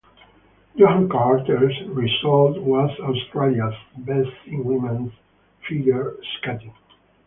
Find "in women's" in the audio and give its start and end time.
4.47-5.13